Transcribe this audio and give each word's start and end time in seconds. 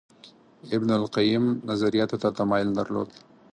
ابن 0.75 0.89
القیم 0.99 1.45
نظریاتو 1.69 2.15
ته 2.21 2.29
تمایل 2.39 2.69
درلود 2.77 3.09